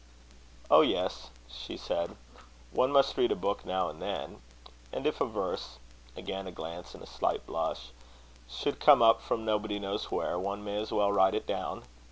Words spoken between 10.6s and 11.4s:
may as well write